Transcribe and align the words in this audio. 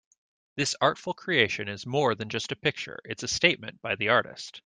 This 0.55 0.73
artful 0.81 1.13
creation 1.13 1.67
is 1.67 1.85
more 1.85 2.15
than 2.15 2.27
just 2.29 2.51
a 2.51 2.55
picture, 2.55 3.01
it's 3.05 3.21
a 3.21 3.27
statement 3.27 3.83
by 3.83 3.95
the 3.95 4.09
artist. 4.09 4.59